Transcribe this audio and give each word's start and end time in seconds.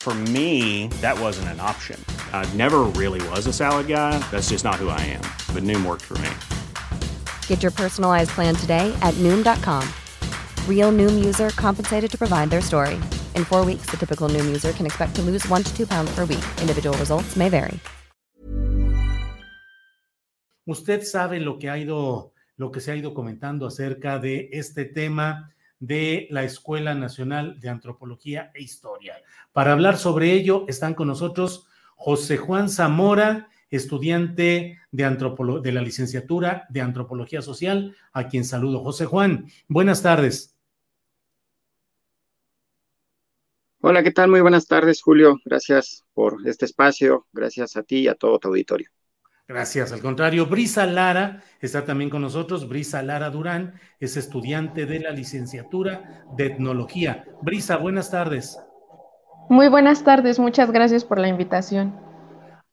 For 0.00 0.14
me, 0.32 0.88
that 1.02 1.20
wasn't 1.20 1.48
an 1.48 1.60
option. 1.60 2.02
I 2.32 2.48
never 2.54 2.84
really 2.96 3.20
was 3.28 3.46
a 3.46 3.52
salad 3.52 3.86
guy. 3.86 4.18
That's 4.30 4.48
just 4.48 4.64
not 4.64 4.76
who 4.76 4.88
I 4.88 5.00
am. 5.12 5.20
But 5.54 5.62
Noom 5.62 5.84
worked 5.84 6.06
for 6.06 6.16
me. 6.24 6.30
Get 7.46 7.62
your 7.62 7.70
personalized 7.70 8.30
plan 8.30 8.54
today 8.56 8.96
at 9.02 9.12
Noom.com. 9.18 9.86
Real 10.66 10.90
Noom 10.90 11.22
user 11.22 11.50
compensated 11.50 12.10
to 12.12 12.16
provide 12.16 12.48
their 12.48 12.62
story. 12.62 12.98
In 13.36 13.44
four 13.44 13.62
weeks, 13.62 13.90
the 13.90 13.98
typical 13.98 14.30
Noom 14.30 14.46
user 14.46 14.72
can 14.72 14.86
expect 14.86 15.14
to 15.16 15.22
lose 15.22 15.46
one 15.48 15.62
to 15.64 15.76
two 15.76 15.86
pounds 15.86 16.10
per 16.14 16.24
week. 16.24 16.44
Individual 16.62 16.96
results 16.96 17.36
may 17.36 17.50
vary. 17.50 17.78
Usted 20.66 21.02
sabe 21.02 21.40
lo 21.40 21.58
que 21.58 21.68
ha 21.68 21.76
ido, 21.76 22.32
lo 22.56 22.70
que 22.70 22.80
se 22.80 22.92
ha 22.92 22.96
ido 22.96 23.12
comentando 23.12 23.66
acerca 23.66 24.18
de 24.18 24.48
este 24.52 24.84
tema 24.86 25.50
de 25.80 26.28
la 26.30 26.44
Escuela 26.44 26.94
Nacional 26.94 27.58
de 27.58 27.70
Antropología 27.70 28.52
e 28.54 28.62
Historia. 28.62 29.16
Para 29.52 29.72
hablar 29.72 29.96
sobre 29.96 30.32
ello 30.32 30.64
están 30.68 30.94
con 30.94 31.08
nosotros 31.08 31.66
José 31.96 32.36
Juan 32.36 32.68
Zamora, 32.68 33.48
estudiante 33.70 34.78
de, 34.90 35.60
de 35.62 35.72
la 35.72 35.82
licenciatura 35.82 36.66
de 36.68 36.80
Antropología 36.82 37.42
Social, 37.42 37.96
a 38.12 38.28
quien 38.28 38.44
saludo. 38.44 38.80
José 38.80 39.06
Juan, 39.06 39.46
buenas 39.68 40.02
tardes. 40.02 40.56
Hola, 43.82 44.02
¿qué 44.02 44.10
tal? 44.10 44.30
Muy 44.30 44.42
buenas 44.42 44.66
tardes, 44.66 45.00
Julio. 45.00 45.38
Gracias 45.44 46.04
por 46.12 46.46
este 46.46 46.66
espacio. 46.66 47.26
Gracias 47.32 47.76
a 47.76 47.82
ti 47.82 48.00
y 48.00 48.08
a 48.08 48.14
todo 48.14 48.38
tu 48.38 48.48
auditorio. 48.48 48.90
Gracias, 49.50 49.90
al 49.90 50.00
contrario. 50.00 50.46
Brisa 50.46 50.86
Lara 50.86 51.42
está 51.60 51.84
también 51.84 52.08
con 52.08 52.22
nosotros. 52.22 52.68
Brisa 52.68 53.02
Lara 53.02 53.30
Durán 53.30 53.74
es 53.98 54.16
estudiante 54.16 54.86
de 54.86 55.00
la 55.00 55.10
licenciatura 55.10 56.24
de 56.36 56.46
Etnología. 56.46 57.24
Brisa, 57.42 57.76
buenas 57.76 58.12
tardes. 58.12 58.56
Muy 59.48 59.66
buenas 59.66 60.04
tardes, 60.04 60.38
muchas 60.38 60.70
gracias 60.70 61.04
por 61.04 61.18
la 61.18 61.26
invitación. 61.26 61.98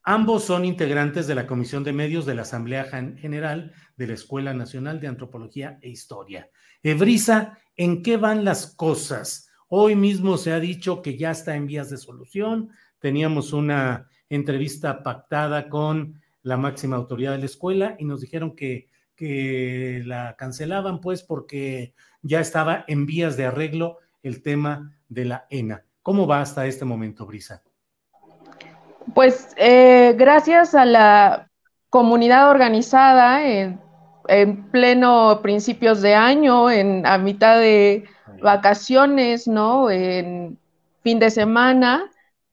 Ambos 0.04 0.44
son 0.44 0.64
integrantes 0.64 1.26
de 1.26 1.34
la 1.34 1.48
Comisión 1.48 1.82
de 1.82 1.92
Medios 1.92 2.26
de 2.26 2.36
la 2.36 2.42
Asamblea 2.42 2.84
General 2.84 3.72
de 3.96 4.06
la 4.06 4.14
Escuela 4.14 4.54
Nacional 4.54 5.00
de 5.00 5.08
Antropología 5.08 5.80
e 5.82 5.88
Historia. 5.88 6.48
Eh, 6.84 6.94
Brisa, 6.94 7.58
¿en 7.74 8.04
qué 8.04 8.16
van 8.16 8.44
las 8.44 8.76
cosas? 8.76 9.50
Hoy 9.66 9.96
mismo 9.96 10.36
se 10.36 10.52
ha 10.52 10.60
dicho 10.60 11.02
que 11.02 11.18
ya 11.18 11.32
está 11.32 11.56
en 11.56 11.66
vías 11.66 11.90
de 11.90 11.96
solución. 11.96 12.70
Teníamos 13.00 13.52
una 13.52 14.06
entrevista 14.28 15.02
pactada 15.02 15.68
con 15.68 16.20
la 16.48 16.56
máxima 16.56 16.96
autoridad 16.96 17.32
de 17.32 17.38
la 17.38 17.44
escuela 17.44 17.94
y 17.98 18.06
nos 18.06 18.22
dijeron 18.22 18.56
que, 18.56 18.88
que 19.14 20.02
la 20.06 20.34
cancelaban 20.36 21.02
pues 21.02 21.22
porque 21.22 21.92
ya 22.22 22.40
estaba 22.40 22.86
en 22.88 23.04
vías 23.04 23.36
de 23.36 23.44
arreglo 23.44 23.98
el 24.22 24.42
tema 24.42 24.96
de 25.10 25.26
la 25.26 25.46
ENA. 25.50 25.84
¿Cómo 26.02 26.26
va 26.26 26.40
hasta 26.40 26.64
este 26.64 26.86
momento, 26.86 27.26
Brisa? 27.26 27.62
Pues 29.14 29.50
eh, 29.58 30.14
gracias 30.16 30.74
a 30.74 30.86
la 30.86 31.50
comunidad 31.90 32.50
organizada 32.50 33.46
en, 33.46 33.78
pleno 34.70 35.40
principios 35.42 36.00
de 36.00 36.14
año, 36.14 36.70
en, 36.70 37.04
a 37.06 37.18
mitad 37.18 37.58
de 37.58 38.04
vacaciones, 38.42 39.46
¿no? 39.46 39.90
En 39.90 40.58
fin 41.02 41.18
de 41.18 41.30
semana, 41.30 42.10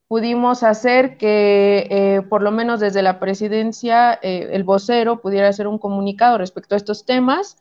pudimos 0.08 0.64
hacer 0.64 1.18
que, 1.18 1.88
eh, 1.90 2.22
por 2.30 2.42
lo 2.42 2.52
menos 2.52 2.80
desde 2.80 3.02
la 3.02 3.20
presidencia, 3.20 4.20
eh, 4.22 4.50
el 4.52 4.64
vocero 4.64 5.22
pudiera 5.22 5.48
hacer 5.48 5.68
un 5.68 5.80
comunicado 5.80 6.38
respecto 6.38 6.76
a 6.76 6.78
estos 6.78 7.06
temas 7.06 7.58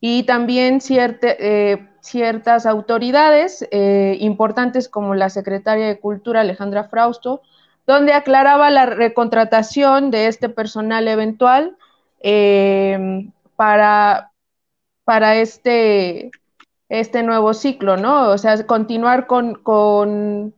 y 0.00 0.24
también 0.24 0.80
eh, 0.90 1.88
ciertas 2.00 2.66
autoridades 2.66 3.66
importantes 4.20 4.88
como 4.88 5.14
la 5.14 5.30
secretaria 5.30 5.86
de 5.86 5.98
Cultura, 5.98 6.42
Alejandra 6.42 6.84
Frausto, 6.84 7.40
donde 7.86 8.12
aclaraba 8.12 8.70
la 8.70 8.86
recontratación 8.86 10.10
de 10.10 10.26
este 10.26 10.48
personal 10.48 11.08
eventual 11.08 11.76
para, 13.56 14.32
para 15.04 15.36
este, 15.36 16.30
este 16.88 17.22
nuevo 17.22 17.54
ciclo, 17.54 17.96
¿no? 17.96 18.30
O 18.30 18.38
sea, 18.38 18.66
continuar 18.66 19.26
con, 19.26 19.54
con 19.54 20.54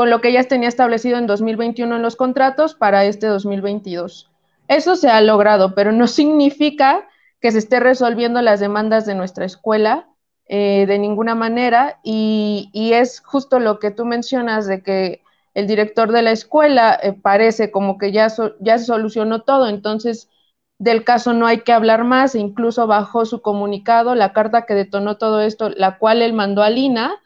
con 0.00 0.08
lo 0.08 0.22
que 0.22 0.32
ya 0.32 0.42
tenía 0.44 0.70
establecido 0.70 1.18
en 1.18 1.26
2021 1.26 1.96
en 1.96 2.00
los 2.00 2.16
contratos 2.16 2.74
para 2.74 3.04
este 3.04 3.26
2022. 3.26 4.30
Eso 4.66 4.96
se 4.96 5.10
ha 5.10 5.20
logrado, 5.20 5.74
pero 5.74 5.92
no 5.92 6.06
significa 6.20 7.06
que 7.38 7.52
se 7.52 7.58
esté 7.58 7.80
resolviendo 7.80 8.40
las 8.40 8.60
demandas 8.60 9.04
de 9.04 9.14
nuestra 9.14 9.44
escuela 9.44 10.08
eh, 10.48 10.86
de 10.88 10.98
ninguna 10.98 11.34
manera 11.34 12.00
y, 12.02 12.70
es 12.94 13.20
justo 13.20 13.60
lo 13.60 13.78
que 13.78 13.90
tú 13.90 14.06
mencionas 14.06 14.66
de 14.66 14.82
que 14.82 15.20
el 15.52 15.66
director 15.66 16.12
de 16.12 16.22
la 16.22 16.30
escuela 16.30 16.98
eh, 17.02 17.12
parece 17.12 17.70
como 17.70 17.98
que 17.98 18.10
ya, 18.10 18.28
ya 18.58 18.78
se 18.78 18.86
solucionó 18.86 19.42
todo, 19.42 19.68
entonces 19.68 20.30
del 20.78 21.04
caso 21.04 21.34
no 21.34 21.46
hay 21.46 21.60
que 21.60 21.74
hablar 21.74 22.04
más 22.04 22.34
incluso 22.34 22.86
bajó 22.86 23.26
su 23.26 23.42
comunicado, 23.42 24.14
la 24.14 24.32
carta 24.32 24.64
que 24.64 24.72
detonó 24.72 25.18
todo 25.18 25.42
esto, 25.42 25.68
la 25.68 25.98
cual 25.98 26.22
él 26.22 26.32
mandó 26.32 26.62
a 26.62 26.70
Lina, 26.70 27.20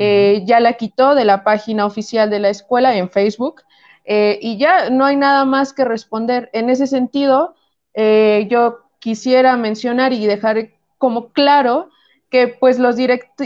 eh, 0.00 0.42
ya 0.44 0.60
la 0.60 0.74
quitó 0.74 1.16
de 1.16 1.24
la 1.24 1.42
página 1.42 1.84
oficial 1.84 2.30
de 2.30 2.38
la 2.38 2.50
escuela 2.50 2.94
en 2.94 3.10
Facebook 3.10 3.62
eh, 4.04 4.38
y 4.40 4.56
ya 4.56 4.90
no 4.90 5.04
hay 5.04 5.16
nada 5.16 5.44
más 5.44 5.72
que 5.72 5.84
responder. 5.84 6.50
En 6.52 6.70
ese 6.70 6.86
sentido, 6.86 7.56
eh, 7.94 8.46
yo 8.48 8.78
quisiera 9.00 9.56
mencionar 9.56 10.12
y 10.12 10.24
dejar 10.24 10.68
como 10.98 11.30
claro 11.32 11.90
que 12.30 12.46
pues 12.46 12.78
los, 12.78 12.94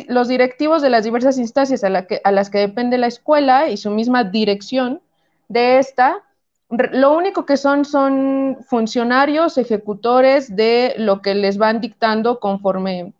los 0.08 0.28
directivos 0.28 0.82
de 0.82 0.90
las 0.90 1.04
diversas 1.04 1.38
instancias 1.38 1.84
a, 1.84 2.06
a 2.22 2.32
las 2.32 2.50
que 2.50 2.58
depende 2.58 2.98
la 2.98 3.06
escuela 3.06 3.70
y 3.70 3.78
su 3.78 3.90
misma 3.90 4.22
dirección 4.22 5.00
de 5.48 5.78
esta, 5.78 6.22
lo 6.68 7.16
único 7.16 7.46
que 7.46 7.56
son 7.56 7.86
son 7.86 8.58
funcionarios, 8.68 9.56
ejecutores 9.56 10.54
de 10.54 10.96
lo 10.98 11.22
que 11.22 11.34
les 11.34 11.56
van 11.56 11.80
dictando 11.80 12.40
conforme 12.40 13.14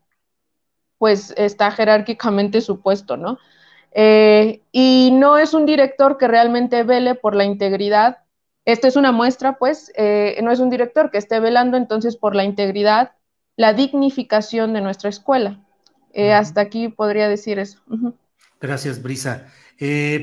pues 1.03 1.35
está 1.37 1.73
jerárquicamente 1.73 2.61
supuesto, 2.61 3.17
¿no? 3.17 3.41
Eh, 3.91 4.63
y 4.71 5.11
no 5.13 5.37
es 5.37 5.53
un 5.53 5.67
director 5.67 6.17
que 6.17 6.29
realmente 6.29 6.85
vele 6.85 7.17
por 7.17 7.35
la 7.35 7.43
integridad. 7.43 8.19
Esta 8.65 8.87
es 8.87 8.95
una 8.95 9.11
muestra, 9.11 9.59
pues, 9.59 9.91
eh, 9.97 10.39
no 10.45 10.53
es 10.53 10.61
un 10.61 10.71
director 10.71 11.11
que 11.11 11.19
esté 11.19 11.41
velando 11.41 11.77
entonces 11.77 12.17
por 12.17 12.37
la 12.37 12.45
integridad, 12.45 13.17
la 13.57 13.73
dignificación 13.73 14.75
de 14.75 14.81
nuestra 14.81 15.11
escuela. 15.11 15.59
Eh, 16.13 16.33
hasta 16.33 16.61
aquí 16.61 16.87
podría 16.87 17.29
decir 17.29 17.59
eso. 17.59 17.81
Gracias, 18.61 19.03
Brisa. 19.03 19.49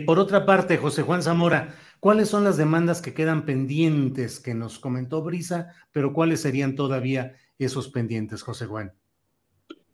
por 0.06 0.18
otra 0.18 0.46
parte, 0.46 0.78
José 0.78 1.02
Juan 1.02 1.24
Zamora, 1.24 1.76
¿cuáles 2.00 2.30
son 2.30 2.46
las 2.46 2.56
demandas 2.56 3.02
que 3.02 3.14
quedan 3.14 3.46
pendientes 3.46 4.40
que 4.40 4.54
nos 4.54 4.80
comentó 4.80 5.24
Brisa, 5.24 5.74
pero 5.92 6.14
cuáles 6.14 6.40
serían 6.40 6.78
todavía 6.78 7.36
esos 7.58 7.90
pendientes, 7.90 8.44
José 8.44 8.66
Juan? 8.66 8.94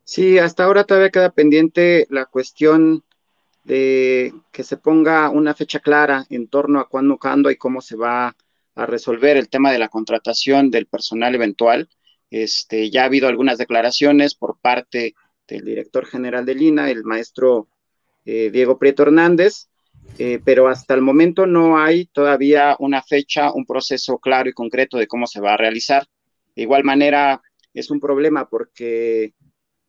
Sí, 0.06 0.38
hasta 0.38 0.64
ahora 0.64 0.84
todavía 0.84 1.10
queda 1.10 1.32
pendiente 1.32 2.06
la 2.12 2.26
cuestión 2.26 3.04
de 3.64 4.34
que 4.52 4.64
se 4.64 4.78
ponga 4.78 5.32
una 5.32 5.56
fecha 5.56 5.80
clara 5.80 6.26
en 6.30 6.48
torno 6.48 6.80
a 6.80 6.88
cuándo, 6.88 7.18
cuándo 7.18 7.50
y 7.50 7.56
cómo 7.56 7.82
se 7.82 7.96
va 7.96 8.36
a 8.76 8.86
resolver 8.86 9.36
el 9.36 9.50
tema 9.50 9.72
de 9.72 9.80
la 9.80 9.90
contratación 9.90 10.70
del 10.70 10.86
personal 10.86 11.34
eventual. 11.34 11.90
Este, 12.30 12.92
ya 12.92 13.02
ha 13.02 13.06
habido 13.06 13.28
algunas 13.28 13.58
declaraciones 13.58 14.36
por 14.36 14.60
parte 14.60 15.16
del 15.48 15.66
director 15.66 16.06
general 16.06 16.46
de 16.46 16.54
Lina, 16.54 16.92
el 16.92 17.04
maestro 17.04 17.68
eh, 18.26 18.52
Diego 18.52 18.78
Prieto 18.78 19.02
Hernández, 19.02 19.70
eh, 20.20 20.40
pero 20.46 20.68
hasta 20.68 20.94
el 20.94 21.02
momento 21.02 21.48
no 21.48 21.80
hay 21.80 22.06
todavía 22.06 22.76
una 22.78 23.02
fecha, 23.02 23.52
un 23.52 23.66
proceso 23.66 24.20
claro 24.20 24.50
y 24.50 24.54
concreto 24.54 24.98
de 24.98 25.08
cómo 25.08 25.26
se 25.26 25.42
va 25.42 25.56
a 25.56 25.58
realizar. 25.58 26.06
De 26.56 26.62
igual 26.62 26.84
manera, 26.84 27.42
es 27.74 27.90
un 27.90 28.00
problema 28.00 28.48
porque 28.48 29.34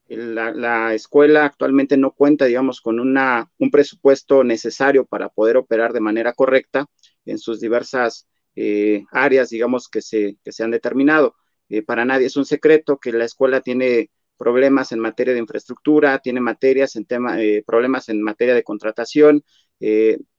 la, 0.08 0.94
escuela 0.94 1.44
actualmente 1.44 1.96
no 1.96 2.12
cuenta, 2.12 2.44
digamos, 2.44 2.80
con 2.80 3.00
una, 3.00 3.50
un 3.58 3.70
presupuesto 3.70 4.44
necesario 4.44 5.04
para 5.04 5.28
poder 5.28 5.56
operar 5.56 5.92
de 5.92 6.00
manera 6.00 6.32
correcta 6.32 6.86
en 7.24 7.38
sus 7.38 7.60
diversas 7.60 8.26
eh, 8.54 9.04
áreas, 9.10 9.50
digamos, 9.50 9.88
que 9.88 10.02
se, 10.02 10.38
que 10.44 10.52
se 10.52 10.64
han 10.64 10.70
determinado. 10.70 11.34
Eh, 11.68 11.82
para 11.82 12.04
nadie 12.04 12.26
es 12.26 12.36
un 12.36 12.44
secreto 12.44 12.98
que 12.98 13.12
la 13.12 13.24
escuela 13.24 13.60
tiene 13.60 14.10
problemas 14.36 14.92
en 14.92 15.00
materia 15.00 15.34
de 15.34 15.40
infraestructura, 15.40 16.18
tiene 16.20 16.40
materias 16.40 16.94
en 16.96 17.06
tema, 17.06 17.42
eh, 17.42 17.64
problemas 17.66 18.08
en 18.08 18.22
materia 18.22 18.54
de 18.54 18.62
contratación. 18.62 19.44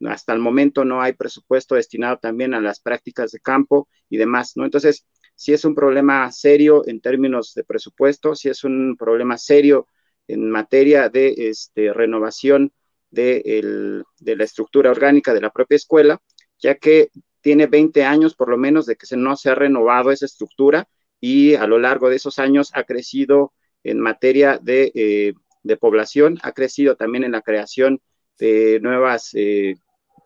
hasta 0.05 0.33
el 0.33 0.39
momento 0.39 0.83
no 0.83 1.01
hay 1.01 1.13
presupuesto 1.13 1.75
destinado 1.75 2.17
también 2.17 2.53
a 2.53 2.61
las 2.61 2.79
prácticas 2.79 3.31
de 3.31 3.39
campo 3.39 3.87
y 4.09 4.17
demás, 4.17 4.53
¿no? 4.55 4.65
Entonces, 4.65 5.05
si 5.37 5.53
es 5.53 5.63
un 5.65 5.75
problema 5.75 6.31
serio 6.31 6.81
en 6.87 6.99
términos 6.99 7.53
de 7.53 7.63
presupuesto, 7.63 8.35
si 8.35 8.49
es 8.49 8.63
un 8.63 8.97
problema 8.97 9.37
serio 9.37 9.87
en 10.27 10.49
materia 10.49 11.09
de 11.09 11.35
este, 11.37 11.93
renovación 11.93 12.73
de, 13.11 14.03
la 14.19 14.43
estructura 14.43 14.89
orgánica 14.89 15.35
de 15.35 15.41
la 15.41 15.51
propia 15.51 15.75
escuela, 15.75 16.19
ya 16.57 16.75
que 16.75 17.11
tiene 17.41 17.67
20 17.67 18.03
años 18.03 18.33
por 18.33 18.49
lo 18.49 18.57
menos 18.57 18.87
de 18.87 18.95
que 18.95 19.15
no 19.15 19.37
se 19.37 19.51
ha 19.51 19.55
renovado 19.55 20.09
esa 20.09 20.25
estructura 20.25 20.89
y 21.21 21.53
a 21.53 21.67
lo 21.67 21.77
largo 21.77 22.09
de 22.09 22.15
esos 22.15 22.39
años 22.39 22.71
ha 22.73 22.83
crecido 22.83 23.53
en 23.83 23.99
materia 23.99 24.59
de, 24.61 24.91
eh, 24.95 25.33
población, 25.79 26.39
ha 26.41 26.51
crecido 26.53 26.95
también 26.95 27.23
en 27.23 27.33
la 27.33 27.43
creación 27.43 28.01
de 28.39 28.79
nuevas, 28.81 29.35
eh, 29.35 29.75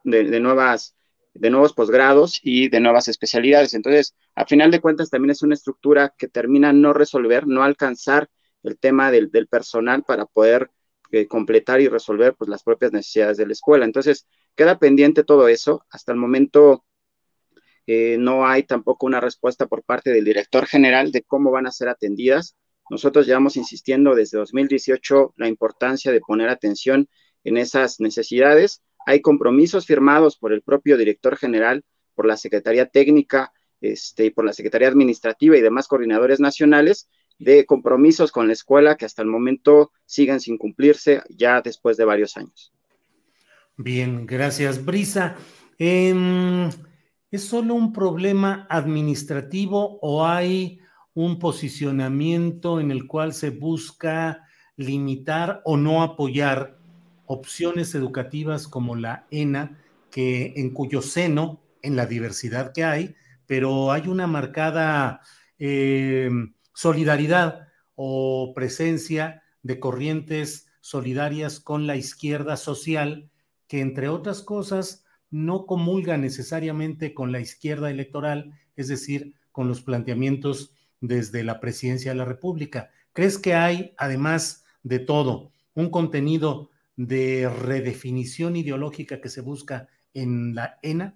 de, 0.05 0.39
nuevas 0.39 0.95
de 1.33 1.49
nuevos 1.49 1.73
posgrados 1.73 2.39
y 2.43 2.69
de 2.69 2.79
nuevas 2.79 3.07
especialidades. 3.07 3.73
Entonces, 3.73 4.15
a 4.35 4.45
final 4.45 4.71
de 4.71 4.81
cuentas, 4.81 5.09
también 5.09 5.31
es 5.31 5.41
una 5.43 5.55
estructura 5.55 6.13
que 6.17 6.27
termina 6.27 6.73
no 6.73 6.93
resolver, 6.93 7.47
no 7.47 7.63
alcanzar 7.63 8.29
el 8.63 8.77
tema 8.77 9.11
del, 9.11 9.29
personal 9.49 10.03
para 10.03 10.25
poder 10.25 10.69
eh, 11.11 11.27
completar 11.27 11.81
y 11.81 11.87
resolver 11.87 12.35
pues, 12.35 12.49
las 12.49 12.63
propias 12.63 12.91
necesidades 12.91 13.37
de 13.37 13.47
la 13.47 13.53
escuela. 13.53 13.85
Entonces, 13.85 14.27
queda 14.55 14.79
pendiente 14.79 15.23
todo 15.23 15.47
eso. 15.47 15.85
Hasta 15.89 16.11
el 16.11 16.17
momento 16.17 16.85
eh, 17.87 18.17
no 18.19 18.45
hay 18.45 18.63
tampoco 18.63 19.05
una 19.05 19.19
respuesta 19.19 19.67
por 19.67 19.83
parte 19.83 20.11
del 20.11 20.25
director 20.25 20.67
general 20.67 21.11
de 21.11 21.23
cómo 21.23 21.51
van 21.51 21.67
a 21.67 21.71
ser 21.71 21.89
atendidas. 21.89 22.55
Nosotros 22.89 23.25
llevamos 23.25 23.55
insistiendo 23.55 24.15
desde 24.15 24.37
2018 24.37 25.33
la 25.37 25.47
importancia 25.47 26.11
de 26.11 26.19
poner 26.19 26.49
atención 26.49 27.07
en 27.43 27.57
esas 27.57 27.99
necesidades 27.99 28.81
hay 29.05 29.21
compromisos 29.21 29.85
firmados 29.85 30.37
por 30.37 30.53
el 30.53 30.61
propio 30.61 30.97
director 30.97 31.37
general, 31.37 31.83
por 32.15 32.25
la 32.25 32.37
Secretaría 32.37 32.87
Técnica 32.87 33.51
este, 33.79 34.25
y 34.25 34.29
por 34.29 34.45
la 34.45 34.53
Secretaría 34.53 34.87
Administrativa 34.87 35.57
y 35.57 35.61
demás 35.61 35.87
coordinadores 35.87 36.39
nacionales 36.39 37.09
de 37.39 37.65
compromisos 37.65 38.31
con 38.31 38.47
la 38.47 38.53
escuela 38.53 38.95
que 38.97 39.05
hasta 39.05 39.21
el 39.21 39.27
momento 39.27 39.91
siguen 40.05 40.39
sin 40.39 40.57
cumplirse 40.57 41.23
ya 41.29 41.61
después 41.61 41.97
de 41.97 42.05
varios 42.05 42.37
años. 42.37 42.71
Bien, 43.77 44.27
gracias, 44.27 44.85
Brisa. 44.85 45.35
Em, 45.79 46.69
¿Es 47.31 47.45
solo 47.45 47.75
un 47.75 47.93
problema 47.93 48.67
administrativo 48.69 49.99
o 50.01 50.25
hay 50.27 50.81
un 51.13 51.39
posicionamiento 51.39 52.81
en 52.81 52.91
el 52.91 53.07
cual 53.07 53.33
se 53.33 53.51
busca 53.51 54.45
limitar 54.75 55.61
o 55.63 55.77
no 55.77 56.03
apoyar 56.03 56.80
opciones 57.31 57.95
educativas 57.95 58.67
como 58.67 58.97
la 58.97 59.25
ENA, 59.31 59.77
que 60.09 60.53
en 60.57 60.71
cuyo 60.71 61.01
seno, 61.01 61.61
en 61.81 61.95
la 61.95 62.05
diversidad 62.05 62.73
que 62.73 62.83
hay, 62.83 63.15
pero 63.45 63.93
hay 63.93 64.09
una 64.09 64.27
marcada 64.27 65.21
eh, 65.57 66.29
solidaridad 66.73 67.69
o 67.95 68.51
presencia 68.53 69.43
de 69.63 69.79
corrientes 69.79 70.67
solidarias 70.81 71.61
con 71.61 71.87
la 71.87 71.95
izquierda 71.95 72.57
social, 72.57 73.29
que 73.67 73.79
entre 73.79 74.09
otras 74.09 74.41
cosas 74.41 75.05
no 75.29 75.65
comulga 75.65 76.17
necesariamente 76.17 77.13
con 77.13 77.31
la 77.31 77.39
izquierda 77.39 77.89
electoral, 77.89 78.59
es 78.75 78.89
decir, 78.89 79.35
con 79.53 79.69
los 79.69 79.81
planteamientos 79.81 80.73
desde 80.99 81.45
la 81.45 81.61
presidencia 81.61 82.11
de 82.11 82.17
la 82.17 82.25
República. 82.25 82.91
¿Crees 83.13 83.37
que 83.37 83.53
hay, 83.53 83.93
además 83.97 84.65
de 84.83 84.99
todo, 84.99 85.51
un 85.73 85.89
contenido 85.89 86.71
de 86.95 87.49
redefinición 87.49 88.55
ideológica 88.55 89.21
que 89.21 89.29
se 89.29 89.41
busca 89.41 89.87
en 90.13 90.55
la 90.55 90.77
ENA? 90.81 91.15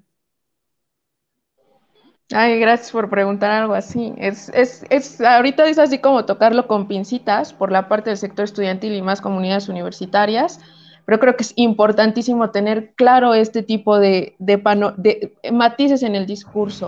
Ay, 2.34 2.60
gracias 2.60 2.92
por 2.92 3.10
preguntar 3.10 3.52
algo 3.52 3.76
así. 3.76 4.14
Es, 4.18 4.50
es, 4.50 4.84
es, 4.90 5.22
ahorita 5.22 5.68
es 5.68 5.78
así 5.78 6.00
como 6.00 6.26
tocarlo 6.26 6.68
con 6.68 6.88
pincitas 6.88 7.54
por 7.54 7.72
la 7.72 7.88
parte 7.88 8.10
del 8.10 8.18
sector 8.18 8.46
estudiantil 8.46 8.96
y 8.96 9.02
más 9.02 9.22
comunidades 9.22 9.70
universitarias, 9.70 10.60
pero 11.06 11.20
creo 11.20 11.36
que 11.36 11.44
es 11.44 11.54
importantísimo 11.56 12.50
tener 12.50 12.94
claro 12.96 13.36
este 13.36 13.62
tipo 13.62 14.00
de, 14.00 14.36
de, 14.40 14.58
de 14.98 15.52
matices 15.52 16.02
en 16.02 16.16
el 16.16 16.26
discurso. 16.26 16.88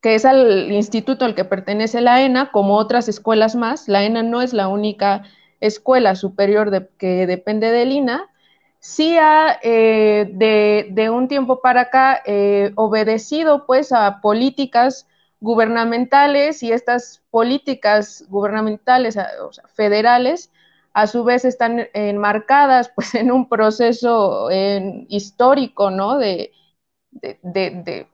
que 0.00 0.14
es 0.14 0.24
al 0.24 0.70
instituto 0.72 1.24
al 1.24 1.34
que 1.34 1.44
pertenece 1.44 2.00
la 2.00 2.22
ENA, 2.22 2.50
como 2.52 2.76
otras 2.76 3.08
escuelas 3.08 3.54
más. 3.56 3.88
La 3.88 4.04
ENA 4.04 4.22
no 4.22 4.42
es 4.42 4.52
la 4.52 4.68
única 4.68 5.24
escuela 5.60 6.14
superior 6.14 6.90
que 6.98 7.26
depende 7.26 7.72
del 7.72 7.92
INA. 7.92 8.30
Sí 8.80 9.16
ha, 9.18 9.58
eh, 9.62 10.30
de, 10.32 11.10
un 11.10 11.28
tiempo 11.28 11.60
para 11.60 11.82
acá, 11.82 12.22
eh, 12.26 12.72
obedecido 12.76 13.66
pues 13.66 13.92
a 13.92 14.20
políticas 14.20 15.08
gubernamentales 15.40 16.62
y 16.62 16.72
estas 16.72 17.22
políticas 17.30 18.24
gubernamentales, 18.28 19.16
o 19.42 19.52
sea, 19.52 19.64
federales, 19.74 20.50
a 20.92 21.06
su 21.06 21.24
vez 21.24 21.44
están 21.44 21.88
enmarcadas 21.92 22.90
pues 22.94 23.14
en 23.14 23.32
un 23.32 23.48
proceso 23.48 24.48
histórico, 25.08 25.90
¿no? 25.90 26.18
de, 26.18 26.52
de 27.10 28.06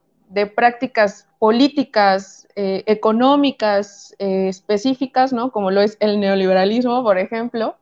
prácticas 0.54 1.26
políticas 1.38 2.46
eh, 2.56 2.84
económicas 2.86 4.14
eh, 4.18 4.48
específicas, 4.48 5.32
¿no? 5.32 5.50
Como 5.50 5.70
lo 5.70 5.80
es 5.80 5.96
el 6.00 6.20
neoliberalismo, 6.20 7.02
por 7.02 7.18
ejemplo, 7.18 7.76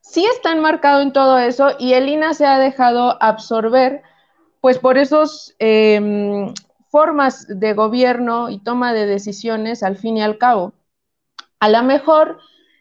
sí 0.00 0.24
está 0.24 0.52
enmarcado 0.52 1.02
en 1.02 1.12
todo 1.12 1.38
eso 1.38 1.72
y 1.78 1.92
el 1.92 2.08
INA 2.08 2.34
se 2.34 2.46
ha 2.46 2.58
dejado 2.58 3.22
absorber, 3.22 4.02
pues 4.60 4.78
por 4.78 4.98
esas 4.98 5.54
em, 5.58 6.54
formas 6.88 7.46
de 7.48 7.74
gobierno 7.74 8.48
y 8.48 8.58
toma 8.58 8.92
de 8.92 9.06
decisiones 9.06 9.82
al 9.82 9.96
fin 9.96 10.16
y 10.16 10.22
al 10.22 10.38
cabo. 10.38 10.72
A 11.60 11.68
lo 11.68 11.82
mejor 11.82 12.38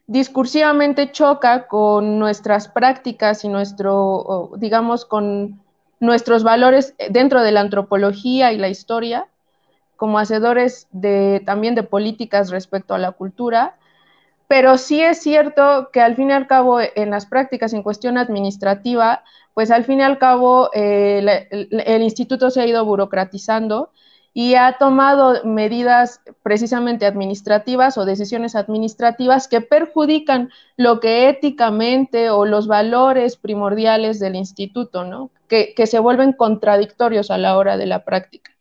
discursivamente 0.07 1.11
choca 1.11 1.67
con 1.67 2.19
nuestras 2.19 2.67
prácticas 2.67 3.43
y 3.43 3.49
nuestro, 3.49 4.51
digamos, 4.57 5.05
con 5.05 5.64
nuestros 5.99 6.43
valores 6.43 6.95
dentro 7.09 7.41
de 7.41 7.51
la 7.51 7.61
antropología 7.61 8.51
y 8.51 8.57
la 8.57 8.69
historia, 8.69 9.27
como 9.95 10.19
hacedores 10.19 10.87
de, 10.91 11.41
también 11.45 11.75
de 11.75 11.83
políticas 11.83 12.49
respecto 12.49 12.93
a 12.93 12.99
la 12.99 13.11
cultura, 13.11 13.75
pero 14.47 14.77
sí 14.77 15.01
es 15.01 15.21
cierto 15.21 15.89
que 15.91 16.01
al 16.01 16.15
fin 16.15 16.29
y 16.29 16.33
al 16.33 16.47
cabo 16.47 16.79
en 16.79 17.09
las 17.09 17.25
prácticas 17.25 17.73
en 17.73 17.81
cuestión 17.81 18.17
administrativa, 18.17 19.23
pues 19.53 19.71
al 19.71 19.85
fin 19.85 19.99
y 19.99 20.03
al 20.03 20.19
cabo 20.19 20.69
eh, 20.73 21.47
el, 21.51 22.01
instituto 22.03 22.51
se 22.51 22.61
ha 22.61 22.67
ido 22.67 22.85
burocratizando 22.85 23.89
y 24.37 24.55
ha 24.55 24.73
tomado 24.73 25.45
medidas 25.45 26.19
precisamente 26.43 27.05
administrativas 27.05 27.97
o 27.97 28.03
decisiones 28.03 28.57
administrativas 28.57 29.47
que 29.47 29.61
perjudican 29.61 30.51
lo 30.75 30.99
que 30.99 31.29
éticamente 31.29 32.29
o 32.29 32.45
los 32.45 32.67
valores 32.67 33.37
primordiales 33.37 34.19
del 34.19 34.35
instituto, 34.35 35.05
¿no? 35.05 35.29
Que, 35.47 35.73
que 35.73 35.87
se 35.87 35.99
vuelven 35.99 36.33
contradictorios 36.33 37.31
a 37.31 37.37
la 37.37 37.57
hora 37.57 37.77
de 37.77 37.85
la 37.85 38.03
práctica. 38.03 38.51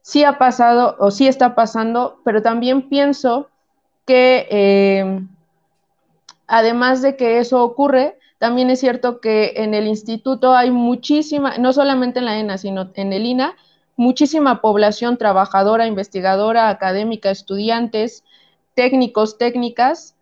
Sí 0.00 0.24
ha 0.24 0.38
pasado 0.38 0.96
o 0.98 1.10
sí 1.10 1.28
está 1.28 1.54
pasando, 1.54 2.18
pero 2.24 2.40
también 2.40 2.88
pienso 2.88 3.50
que 4.06 4.46
eh, 4.50 5.20
además 6.46 7.02
de 7.02 7.16
que 7.16 7.38
eso 7.38 7.62
ocurre, 7.62 8.18
también 8.38 8.70
es 8.70 8.80
cierto 8.80 9.20
que 9.20 9.52
en 9.56 9.74
el 9.74 9.86
instituto 9.86 10.54
hay 10.54 10.70
muchísima, 10.70 11.58
no 11.58 11.74
solamente 11.74 12.20
en 12.20 12.24
la 12.24 12.38
ENA, 12.38 12.56
sino 12.56 12.90
en 12.94 13.12
el 13.12 13.26
INA, 13.26 13.56
muchísima 13.96 14.60
población 14.60 15.18
trabajadora, 15.18 15.86
investigadora, 15.86 16.68
académica, 16.68 17.30
estudiantes, 17.30 18.24
técnicos, 18.74 19.38
técnicas, 19.38 20.14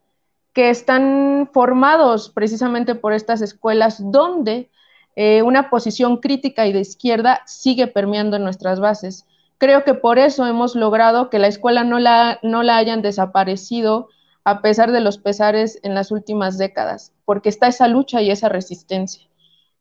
que 0.52 0.70
están 0.70 1.48
formados 1.52 2.30
precisamente 2.30 2.94
por 2.94 3.12
estas 3.12 3.40
escuelas 3.40 4.10
donde 4.10 4.68
eh, 5.16 5.42
una 5.42 5.70
posición 5.70 6.18
crítica 6.18 6.66
y 6.66 6.72
de 6.72 6.80
izquierda 6.80 7.42
sigue 7.46 7.86
permeando 7.86 8.38
nuestras 8.38 8.80
bases. 8.80 9.26
Creo 9.58 9.84
que 9.84 9.94
por 9.94 10.18
eso 10.18 10.46
hemos 10.46 10.74
logrado 10.74 11.30
que 11.30 11.38
la 11.38 11.46
escuela 11.46 11.84
no 11.84 11.98
la, 11.98 12.38
no 12.42 12.62
la 12.62 12.76
hayan 12.76 13.02
desaparecido 13.02 14.08
a 14.44 14.62
pesar 14.62 14.90
de 14.90 15.00
los 15.00 15.18
pesares 15.18 15.78
en 15.82 15.94
las 15.94 16.10
últimas 16.10 16.56
décadas, 16.58 17.12
porque 17.24 17.50
está 17.50 17.68
esa 17.68 17.86
lucha 17.86 18.22
y 18.22 18.30
esa 18.30 18.48
resistencia. 18.48 19.29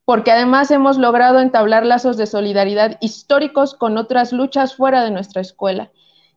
Porque 0.09 0.31
además 0.31 0.71
hemos 0.71 0.97
logrado 0.97 1.39
entablar 1.39 1.85
lazos 1.85 2.17
de 2.17 2.25
solidaridad 2.25 2.97
históricos 2.99 3.75
con 3.75 3.95
otras 3.95 4.33
luchas 4.33 4.75
fuera 4.75 5.03
de 5.03 5.11
nuestra 5.11 5.39
escuela. 5.39 5.91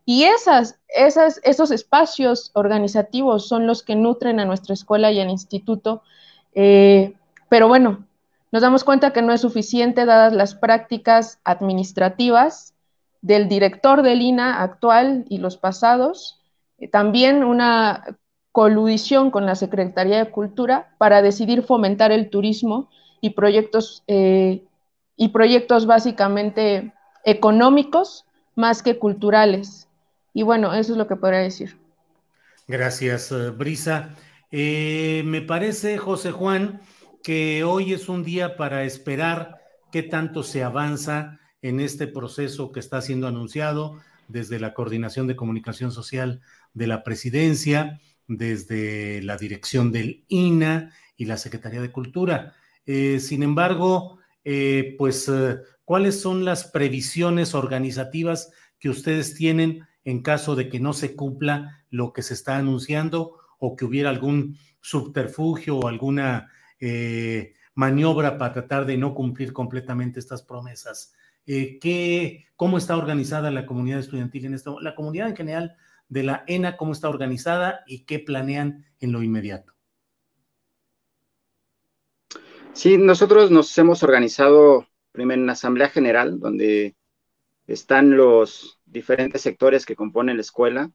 Y 0.05 0.25
esas, 0.25 0.79
esos 0.93 1.71
espacios 1.71 2.51
organizativos 2.53 3.47
son 3.47 3.65
los 3.65 3.81
que 3.81 3.95
nutren 3.95 4.39
a 4.39 4.45
nuestra 4.45 4.75
escuela 4.75 5.11
y 5.11 5.19
al 5.19 5.31
instituto. 5.31 6.03
Eh, 6.53 7.15
pero 7.49 7.67
bueno, 7.67 8.05
nos 8.51 8.61
damos 8.61 8.83
cuenta 8.83 9.11
que 9.11 9.23
no 9.23 9.33
es 9.33 9.41
suficiente 9.41 10.05
dadas 10.05 10.33
las 10.33 10.53
prácticas 10.53 11.39
administrativas 11.43 12.75
del 13.23 13.49
director 13.49 14.03
del 14.03 14.21
INA 14.21 14.61
actual 14.61 15.25
y 15.29 15.39
los 15.39 15.57
pasados, 15.57 16.39
eh, 16.77 16.87
también 16.87 17.43
una 17.43 18.03
coludición 18.51 19.31
con 19.31 19.47
la 19.47 19.55
Secretaría 19.55 20.23
de 20.23 20.29
Cultura 20.29 20.93
para 20.99 21.23
decidir 21.23 21.63
fomentar 21.63 22.11
el 22.11 22.29
turismo 22.29 22.91
y 23.23 23.29
proyectos, 23.29 24.03
eh, 24.07 24.65
y 25.15 25.29
proyectos 25.29 25.85
básicamente 25.85 26.91
económicos 27.23 28.25
más 28.53 28.83
que 28.83 28.99
culturales. 28.99 29.87
Y 30.33 30.43
bueno, 30.43 30.73
eso 30.73 30.91
es 30.91 30.97
lo 30.97 31.07
que 31.07 31.15
podría 31.15 31.39
decir. 31.39 31.77
Gracias, 32.67 33.31
eh, 33.31 33.49
Brisa. 33.51 34.09
me 34.51 35.41
parece, 35.41 35.97
José 35.97 36.31
Juan, 36.31 36.81
que 37.23 37.63
hoy 37.63 37.93
es 37.93 38.09
un 38.09 38.25
día 38.25 38.57
para 38.57 38.83
esperar 38.83 39.61
qué 39.89 40.03
tanto 40.03 40.43
se 40.43 40.61
avanza 40.61 41.39
en 41.61 41.79
este 41.79 42.07
proceso 42.07 42.73
que 42.73 42.81
está 42.81 43.01
siendo 43.01 43.25
anunciado 43.25 44.01
desde 44.27 44.59
la 44.59 44.73
Coordinación 44.73 45.27
de 45.27 45.37
Comunicación 45.37 45.93
Social 45.93 46.41
de 46.73 46.87
la 46.87 47.05
Presidencia, 47.05 48.01
desde 48.27 49.21
la 49.21 49.37
dirección 49.37 49.93
del 49.93 50.25
INA 50.27 50.91
y 51.15 51.23
la 51.23 51.37
Secretaría 51.37 51.81
de 51.81 51.93
Cultura. 51.93 52.53
Eh, 52.85 53.19
sin 53.19 53.43
embargo, 53.43 54.19
eh, 54.43 54.95
pues, 54.97 55.29
eh, 55.29 55.57
¿cuáles 55.85 56.19
son 56.19 56.45
las 56.45 56.65
previsiones 56.65 57.55
organizativas 57.55 58.51
que 58.79 58.89
ustedes 58.89 59.35
tienen 59.35 59.87
en 60.03 60.21
caso 60.21 60.55
de 60.55 60.69
que 60.69 60.79
no 60.79 60.93
se 60.93 61.15
cumpla 61.15 61.85
lo 61.89 62.11
que 62.11 62.21
se 62.21 62.33
está 62.33 62.57
anunciando 62.57 63.37
o 63.57 63.75
que 63.75 63.85
hubiera 63.85 64.09
algún 64.09 64.57
subterfugio 64.81 65.77
o 65.77 65.87
alguna 65.87 66.49
maniobra 67.75 68.37
para 68.37 68.51
tratar 68.51 68.85
de 68.85 68.97
no 68.97 69.13
cumplir 69.13 69.53
completamente 69.53 70.19
estas 70.19 70.43
promesas? 70.43 71.13
cómo 72.55 72.77
está 72.77 72.97
organizada 72.97 73.51
la 73.51 73.65
comunidad 73.65 73.99
estudiantil 73.99 74.45
en 74.45 74.53
esto, 74.53 74.79
la 74.79 74.95
comunidad 74.95 75.29
en 75.29 75.35
general 75.35 75.75
de 76.09 76.23
la 76.23 76.43
ENA, 76.47 76.77
cómo 76.77 76.93
está 76.93 77.09
organizada 77.09 77.83
y 77.87 78.05
qué 78.05 78.19
planean 78.19 78.85
en 78.99 79.11
lo 79.11 79.23
inmediato. 79.23 79.72
Sí, 82.73 82.97
nosotros 82.97 83.51
nos 83.51 83.77
hemos 83.77 84.01
organizado 84.01 84.87
primero 85.11 85.37
en 85.37 85.43
una 85.43 85.53
asamblea 85.53 85.89
general 85.89 86.39
donde 86.39 86.95
están 87.67 88.17
los 88.17 88.79
diferentes 88.85 89.41
sectores 89.41 89.85
que 89.85 89.95
componen 89.95 90.37
la 90.37 90.41
escuela. 90.41 90.91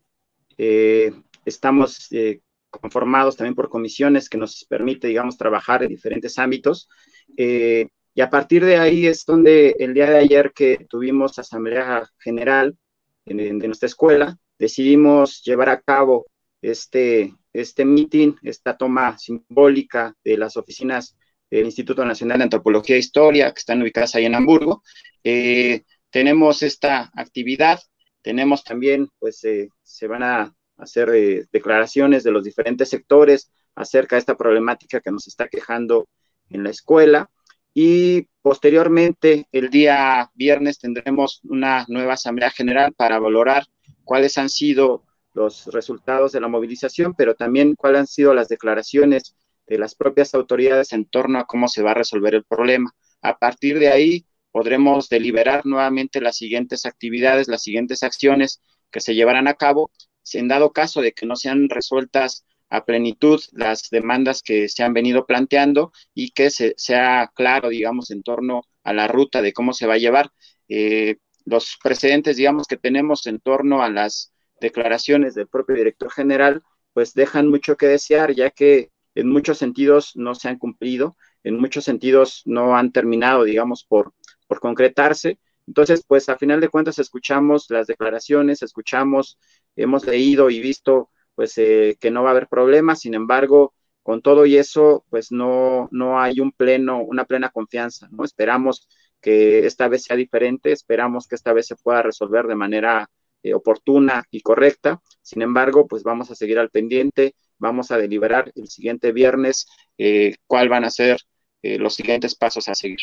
Eh, 0.59 1.13
estamos 1.45 2.09
eh, 2.11 2.41
conformados 2.69 3.37
también 3.37 3.55
por 3.55 3.69
comisiones 3.69 4.29
que 4.29 4.39
nos 4.39 4.65
permite, 4.65 5.07
digamos, 5.07 5.39
trabajar 5.39 5.85
en 5.85 5.91
diferentes 5.91 6.37
ámbitos. 6.39 6.89
Eh, 7.37 7.87
y 8.13 8.21
a 8.23 8.31
partir 8.31 8.65
de 8.65 8.77
ahí 8.77 9.07
es 9.07 9.25
donde 9.25 9.77
el 9.79 9.95
día 9.95 10.11
de 10.11 10.19
ayer 10.19 10.53
que 10.53 10.85
tuvimos 10.91 11.39
asamblea 11.39 12.11
general 12.19 12.77
de 13.25 13.53
nuestra 13.53 13.87
escuela, 13.87 14.37
decidimos 14.59 15.43
llevar 15.45 15.69
a 15.69 15.81
cabo 15.81 16.27
este, 16.61 17.35
este 17.53 17.85
meeting, 17.85 18.33
esta 18.43 18.77
toma 18.77 19.17
simbólica 19.19 20.17
de 20.25 20.39
las 20.39 20.57
oficinas 20.57 21.18
del 21.51 21.67
Instituto 21.67 22.05
Nacional 22.05 22.39
de 22.39 22.45
Antropología 22.45 22.97
e 22.97 23.01
Historia, 23.01 23.53
que 23.53 23.59
están 23.59 23.83
ubicadas 23.83 24.15
ahí 24.15 24.27
en 24.27 24.35
Hamburgo. 24.35 24.83
Eh, 25.25 25.85
tenemos 26.11 26.63
esta 26.63 27.11
actividad, 27.15 27.81
tenemos 28.23 28.65
también, 28.65 29.09
pues 29.19 29.45
eh, 29.45 29.69
se 29.83 30.07
van 30.07 30.23
a 30.23 30.55
hacer 30.77 31.11
eh, 31.15 31.47
declaraciones 31.53 32.25
de 32.25 32.31
los 32.31 32.45
diferentes 32.45 32.89
sectores 32.89 33.51
acerca 33.75 34.17
de 34.17 34.21
esta 34.21 34.37
problemática 34.37 35.01
que 35.01 35.11
nos 35.11 35.27
está 35.27 35.49
quejando 35.49 36.09
en 36.51 36.65
la 36.65 36.71
escuela 36.71 37.31
y 37.75 38.29
posteriormente 38.43 39.47
el 39.53 39.71
día 39.71 40.31
viernes 40.35 40.79
tendremos 40.79 41.41
una 41.45 41.85
nueva 41.89 42.15
asamblea 42.15 42.51
general 42.51 42.93
para 42.95 43.19
valorar 43.19 43.65
cuáles 44.05 44.39
han 44.39 44.49
sido 44.49 45.05
los 45.35 45.67
resultados 45.67 46.33
de 46.33 46.41
la 46.41 46.49
movilización, 46.49 47.15
pero 47.15 47.35
también 47.35 47.75
cuáles 47.77 48.01
han 48.01 48.07
sido 48.07 48.35
las 48.35 48.49
declaraciones 48.49 49.37
de 49.69 49.79
las 49.79 49.95
propias 49.95 50.35
autoridades 50.35 50.93
en 50.93 51.05
torno 51.05 51.39
a 51.39 51.47
cómo 51.47 51.69
se 51.69 51.83
va 51.83 51.93
a 51.93 51.95
resolver 51.95 52.35
el 52.35 52.45
problema. 52.45 52.93
A 53.23 53.39
partir 53.39 53.79
de 53.79 53.89
ahí 53.89 54.27
podremos 54.51 55.09
deliberar 55.09 55.67
nuevamente 55.67 56.21
las 56.21 56.37
siguientes 56.37 56.87
actividades, 56.87 57.49
las 57.49 57.63
siguientes 57.63 58.03
acciones 58.03 58.61
que 58.91 59.01
se 59.01 59.15
llevarán 59.15 59.49
a 59.49 59.55
cabo, 59.55 59.91
en 60.33 60.49
dado 60.49 60.73
caso 60.73 61.01
de 61.01 61.13
que 61.13 61.27
no 61.27 61.37
sean 61.37 61.69
resueltas 61.69 62.45
a 62.71 62.85
plenitud 62.85 63.41
las 63.53 63.89
demandas 63.91 64.43
que 64.43 64.69
se 64.69 64.83
han 64.83 64.93
venido 64.93 65.27
planteando 65.27 65.93
y 66.15 66.31
que 66.31 66.51
se, 66.51 66.75
sea 66.77 67.31
claro, 67.35 67.71
digamos, 67.71 68.11
en 68.11 68.23
torno 68.23 68.63
a 68.85 68.93
la 68.93 69.09
ruta 69.09 69.43
de 69.43 69.53
cómo 69.53 69.73
se 69.73 69.87
va 69.87 69.95
a 69.95 69.99
llevar. 69.99 70.31
Eh, 70.69 71.17
los 71.45 71.79
precedentes, 71.83 72.37
digamos, 72.37 72.67
que 72.67 72.77
tenemos 72.77 73.27
en 73.27 73.41
torno 73.41 73.83
a 73.83 73.89
las 73.89 74.33
declaraciones 74.61 75.35
del 75.35 75.49
propio 75.49 75.77
director 75.77 76.11
general, 76.11 76.63
pues 76.93 77.15
dejan 77.15 77.49
mucho 77.49 77.77
que 77.77 77.87
desear, 77.87 78.35
ya 78.35 78.51
que 78.51 78.91
en 79.19 79.29
muchos 79.29 79.59
sentidos 79.59 80.13
no 80.15 80.35
se 80.37 80.49
han 80.49 80.59
cumplido, 80.59 81.17
en 81.43 81.59
muchos 81.59 81.85
sentidos 81.85 82.43
no 82.45 82.77
han 82.77 82.93
terminado, 82.93 83.43
digamos, 83.43 83.85
por, 83.85 84.15
por 84.47 84.61
concretarse. 84.61 85.41
Entonces, 85.67 86.05
pues 86.07 86.29
a 86.29 86.39
final 86.39 86.61
de 86.61 86.69
cuentas 86.69 87.01
escuchamos 87.01 87.67
las 87.69 87.89
declaraciones, 87.89 88.63
escuchamos, 88.63 89.39
hemos 89.75 90.07
leído 90.07 90.51
y 90.51 90.61
visto 90.61 91.11
pues 91.35 91.59
eh, 91.59 91.97
que 92.01 92.11
no 92.13 92.23
va 92.23 92.31
a 92.31 92.33
haber 92.33 92.49
problemas, 92.49 93.01
sin 93.01 93.15
embargo, 93.15 93.75
con 94.03 94.23
todo 94.23 94.47
y 94.47 94.57
eso, 94.57 95.05
pues 95.11 95.33
no, 95.33 95.89
no 95.91 96.21
hay 96.21 96.41
un 96.41 96.53
pleno, 96.53 97.03
una 97.03 97.25
plena 97.25 97.51
confianza, 97.51 98.09
¿no? 98.11 98.25
Esperamos 98.25 98.89
que 99.21 99.67
esta 99.67 99.89
vez 99.89 100.05
sea 100.05 100.17
diferente, 100.17 100.73
esperamos 100.73 101.27
que 101.27 101.35
esta 101.35 101.53
vez 101.53 101.67
se 101.67 101.77
pueda 101.77 102.03
resolver 102.03 102.47
de 102.47 102.55
manera 102.55 103.11
eh, 103.43 103.53
oportuna 103.55 104.25
y 104.31 104.43
correcta, 104.43 105.01
sin 105.23 105.43
embargo, 105.43 105.87
pues 105.89 106.03
vamos 106.05 106.31
a 106.31 106.35
seguir 106.35 106.59
al 106.59 106.71
pendiente, 106.71 107.35
vamos 107.59 107.91
a 107.91 107.99
deliberar 107.99 108.53
el 108.55 108.69
siguiente 108.69 109.13
viernes 109.13 109.67
eh, 109.99 110.37
cuál 110.47 110.69
van 110.69 110.85
a 110.85 110.91
ser 110.91 111.21
los 111.61 111.97
siguientes 111.97 112.37
pasos 112.37 112.69
a 112.69 112.75
seguir. 112.77 112.99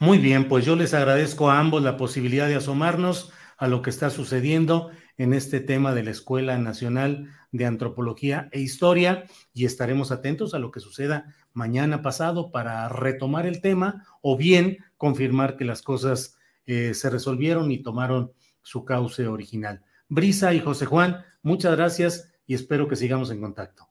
Muy 0.00 0.18
bien, 0.18 0.48
pues 0.48 0.64
yo 0.64 0.74
les 0.74 0.92
agradezco 0.92 1.50
a 1.50 1.60
ambos 1.60 1.82
la 1.84 1.96
posibilidad 1.96 2.48
de 2.48 2.56
asomarnos 2.56 3.32
a 3.56 3.68
lo 3.68 3.80
que 3.80 3.90
está 3.90 4.10
sucediendo 4.10 4.90
en 5.16 5.32
este 5.32 5.60
tema 5.60 5.94
de 5.94 6.02
la 6.02 6.10
Escuela 6.10 6.58
Nacional 6.58 7.30
de 7.52 7.66
Antropología 7.66 8.48
e 8.52 8.60
Historia 8.60 9.24
y 9.52 9.64
estaremos 9.64 10.10
atentos 10.10 10.54
a 10.54 10.58
lo 10.58 10.70
que 10.70 10.80
suceda 10.80 11.34
mañana 11.52 12.02
pasado 12.02 12.50
para 12.50 12.88
retomar 12.88 13.46
el 13.46 13.60
tema 13.60 14.04
o 14.20 14.36
bien 14.36 14.78
confirmar 14.96 15.56
que 15.56 15.64
las 15.64 15.82
cosas 15.82 16.36
eh, 16.66 16.94
se 16.94 17.10
resolvieron 17.10 17.70
y 17.70 17.82
tomaron 17.82 18.32
su 18.62 18.84
cauce 18.84 19.28
original. 19.28 19.82
Brisa 20.08 20.52
y 20.52 20.60
José 20.60 20.86
Juan, 20.86 21.24
muchas 21.42 21.76
gracias 21.76 22.32
y 22.46 22.54
espero 22.54 22.88
que 22.88 22.96
sigamos 22.96 23.30
en 23.30 23.40
contacto. 23.40 23.88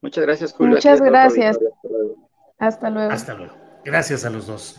Muchas 0.00 0.24
gracias, 0.24 0.52
Julio. 0.52 0.74
Muchas 0.74 1.00
gracias. 1.00 1.58
Hasta 2.58 2.90
luego. 2.90 3.12
Hasta 3.12 3.34
luego. 3.34 3.54
Gracias 3.84 4.24
a 4.24 4.30
los 4.30 4.46
dos. 4.46 4.78